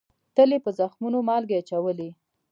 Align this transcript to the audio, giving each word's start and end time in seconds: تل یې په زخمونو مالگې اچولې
تل 0.35 0.49
یې 0.55 0.59
په 0.65 0.71
زخمونو 0.79 1.19
مالگې 1.27 1.59
اچولې 1.59 2.09